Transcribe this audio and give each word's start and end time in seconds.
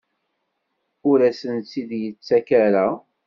Ur 1.09 1.19
asen-tt-id-yettak 1.29 2.47
ara? 2.65 2.87